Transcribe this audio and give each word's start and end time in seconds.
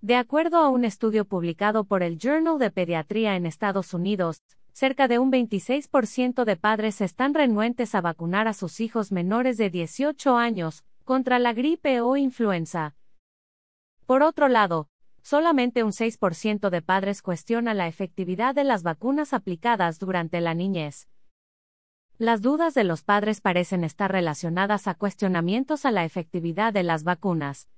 De 0.00 0.14
acuerdo 0.14 0.58
a 0.58 0.68
un 0.68 0.84
estudio 0.84 1.24
publicado 1.24 1.82
por 1.82 2.04
el 2.04 2.18
Journal 2.18 2.58
de 2.60 2.70
Pediatría 2.70 3.34
en 3.34 3.46
Estados 3.46 3.94
Unidos, 3.94 4.44
cerca 4.72 5.08
de 5.08 5.18
un 5.18 5.32
26% 5.32 6.44
de 6.44 6.54
padres 6.54 7.00
están 7.00 7.34
renuentes 7.34 7.96
a 7.96 8.00
vacunar 8.00 8.46
a 8.46 8.52
sus 8.52 8.78
hijos 8.78 9.10
menores 9.10 9.56
de 9.56 9.70
18 9.70 10.36
años 10.36 10.84
contra 11.04 11.40
la 11.40 11.52
gripe 11.52 12.00
o 12.00 12.16
influenza. 12.16 12.94
Por 14.06 14.22
otro 14.22 14.46
lado, 14.46 14.88
solamente 15.22 15.82
un 15.82 15.90
6% 15.90 16.70
de 16.70 16.80
padres 16.80 17.20
cuestiona 17.20 17.74
la 17.74 17.88
efectividad 17.88 18.54
de 18.54 18.62
las 18.62 18.84
vacunas 18.84 19.32
aplicadas 19.32 19.98
durante 19.98 20.40
la 20.40 20.54
niñez. 20.54 21.08
Las 22.18 22.40
dudas 22.40 22.74
de 22.74 22.84
los 22.84 23.02
padres 23.02 23.40
parecen 23.40 23.82
estar 23.82 24.12
relacionadas 24.12 24.86
a 24.86 24.94
cuestionamientos 24.94 25.84
a 25.84 25.90
la 25.90 26.04
efectividad 26.04 26.72
de 26.72 26.84
las 26.84 27.02
vacunas. 27.02 27.68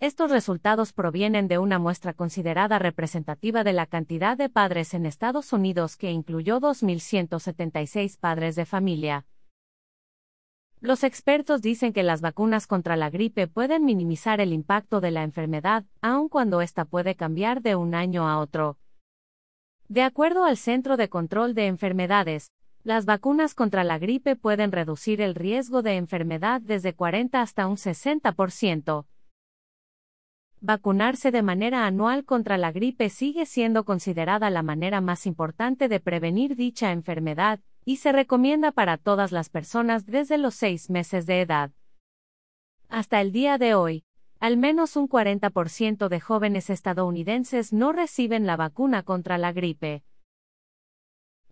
Estos 0.00 0.30
resultados 0.30 0.94
provienen 0.94 1.46
de 1.46 1.58
una 1.58 1.78
muestra 1.78 2.14
considerada 2.14 2.78
representativa 2.78 3.64
de 3.64 3.74
la 3.74 3.84
cantidad 3.84 4.34
de 4.34 4.48
padres 4.48 4.94
en 4.94 5.04
Estados 5.04 5.52
Unidos 5.52 5.98
que 5.98 6.10
incluyó 6.10 6.58
2.176 6.58 8.18
padres 8.18 8.56
de 8.56 8.64
familia. 8.64 9.26
Los 10.80 11.04
expertos 11.04 11.60
dicen 11.60 11.92
que 11.92 12.02
las 12.02 12.22
vacunas 12.22 12.66
contra 12.66 12.96
la 12.96 13.10
gripe 13.10 13.46
pueden 13.46 13.84
minimizar 13.84 14.40
el 14.40 14.54
impacto 14.54 15.02
de 15.02 15.10
la 15.10 15.22
enfermedad, 15.22 15.84
aun 16.00 16.30
cuando 16.30 16.62
ésta 16.62 16.86
puede 16.86 17.14
cambiar 17.14 17.60
de 17.60 17.76
un 17.76 17.94
año 17.94 18.26
a 18.26 18.38
otro. 18.38 18.78
De 19.88 20.00
acuerdo 20.00 20.46
al 20.46 20.56
Centro 20.56 20.96
de 20.96 21.10
Control 21.10 21.52
de 21.52 21.66
Enfermedades, 21.66 22.52
las 22.84 23.04
vacunas 23.04 23.54
contra 23.54 23.84
la 23.84 23.98
gripe 23.98 24.34
pueden 24.34 24.72
reducir 24.72 25.20
el 25.20 25.34
riesgo 25.34 25.82
de 25.82 25.96
enfermedad 25.96 26.62
desde 26.62 26.94
40 26.94 27.42
hasta 27.42 27.66
un 27.66 27.76
60%. 27.76 29.04
Vacunarse 30.62 31.30
de 31.30 31.42
manera 31.42 31.86
anual 31.86 32.26
contra 32.26 32.58
la 32.58 32.70
gripe 32.70 33.08
sigue 33.08 33.46
siendo 33.46 33.84
considerada 33.84 34.50
la 34.50 34.62
manera 34.62 35.00
más 35.00 35.24
importante 35.24 35.88
de 35.88 36.00
prevenir 36.00 36.54
dicha 36.54 36.92
enfermedad, 36.92 37.60
y 37.86 37.96
se 37.96 38.12
recomienda 38.12 38.70
para 38.70 38.98
todas 38.98 39.32
las 39.32 39.48
personas 39.48 40.04
desde 40.04 40.36
los 40.36 40.54
seis 40.54 40.90
meses 40.90 41.24
de 41.24 41.40
edad. 41.40 41.70
Hasta 42.90 43.22
el 43.22 43.32
día 43.32 43.56
de 43.56 43.74
hoy, 43.74 44.04
al 44.38 44.58
menos 44.58 44.96
un 44.96 45.08
40% 45.08 46.08
de 46.08 46.20
jóvenes 46.20 46.68
estadounidenses 46.68 47.72
no 47.72 47.92
reciben 47.92 48.46
la 48.46 48.56
vacuna 48.56 49.02
contra 49.02 49.38
la 49.38 49.52
gripe. 49.52 50.02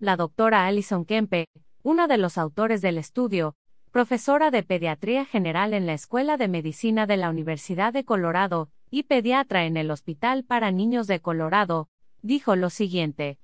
La 0.00 0.16
doctora 0.16 0.66
Alison 0.66 1.04
Kempe, 1.04 1.46
una 1.84 2.08
de 2.08 2.18
los 2.18 2.38
autores 2.38 2.82
del 2.82 2.98
estudio, 2.98 3.54
profesora 3.92 4.50
de 4.50 4.64
Pediatría 4.64 5.24
General 5.24 5.74
en 5.74 5.86
la 5.86 5.94
Escuela 5.94 6.36
de 6.36 6.48
Medicina 6.48 7.06
de 7.06 7.16
la 7.16 7.30
Universidad 7.30 7.92
de 7.92 8.04
Colorado, 8.04 8.70
y 8.96 9.02
pediatra 9.02 9.66
en 9.66 9.76
el 9.76 9.90
Hospital 9.90 10.42
para 10.42 10.70
Niños 10.70 11.06
de 11.06 11.20
Colorado, 11.20 11.90
dijo 12.22 12.56
lo 12.56 12.70
siguiente. 12.70 13.38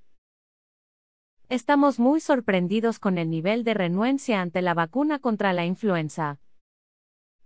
Estamos 1.51 1.99
muy 1.99 2.21
sorprendidos 2.21 2.99
con 2.99 3.19
el 3.19 3.29
nivel 3.29 3.63
de 3.63 3.75
renuencia 3.75 4.41
ante 4.41 4.63
la 4.63 4.73
vacuna 4.73 5.19
contra 5.19 5.53
la 5.53 5.67
influenza. 5.67 6.41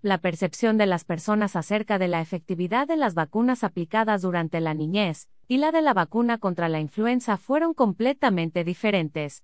La 0.03 0.19
percepción 0.19 0.79
de 0.79 0.87
las 0.87 1.05
personas 1.05 1.57
acerca 1.57 1.99
de 1.99 2.07
la 2.07 2.21
efectividad 2.21 2.87
de 2.87 2.97
las 2.97 3.15
vacunas 3.15 3.65
aplicadas 3.65 4.23
durante 4.23 4.61
la 4.61 4.73
niñez 4.73 5.29
y 5.49 5.57
la 5.57 5.73
de 5.73 5.83
la 5.83 5.93
vacuna 5.93 6.39
contra 6.39 6.69
la 6.69 6.79
influenza 6.79 7.37
fueron 7.37 7.75
completamente 7.75 8.62
diferentes. 8.62 9.43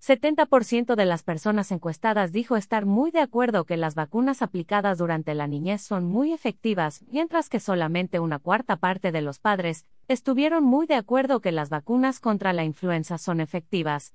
70% 0.00 0.94
de 0.94 1.04
las 1.04 1.22
personas 1.22 1.70
encuestadas 1.70 2.32
dijo 2.32 2.56
estar 2.56 2.86
muy 2.86 3.10
de 3.10 3.20
acuerdo 3.20 3.64
que 3.64 3.76
las 3.76 3.94
vacunas 3.94 4.40
aplicadas 4.40 4.96
durante 4.96 5.34
la 5.34 5.46
niñez 5.46 5.82
son 5.82 6.06
muy 6.06 6.32
efectivas, 6.32 7.04
mientras 7.10 7.50
que 7.50 7.60
solamente 7.60 8.18
una 8.18 8.38
cuarta 8.38 8.76
parte 8.76 9.12
de 9.12 9.20
los 9.20 9.40
padres 9.40 9.84
estuvieron 10.08 10.64
muy 10.64 10.86
de 10.86 10.94
acuerdo 10.94 11.40
que 11.40 11.52
las 11.52 11.68
vacunas 11.68 12.18
contra 12.18 12.54
la 12.54 12.64
influenza 12.64 13.18
son 13.18 13.40
efectivas. 13.40 14.14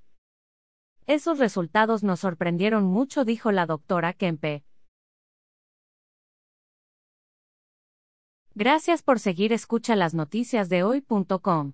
Esos 1.06 1.38
resultados 1.38 2.04
nos 2.04 2.22
sorprendieron 2.22 2.86
mucho, 2.86 3.24
dijo 3.24 3.52
la 3.52 3.68
doctora 3.68 4.14
Kempe. 4.14 4.64
Gracias 8.56 9.04
por 9.04 9.20
seguir 9.20 9.54
escucha 9.54 9.96
las 9.96 10.16
noticias 10.16 10.68
de 10.68 10.82
hoy.com. 10.82 11.74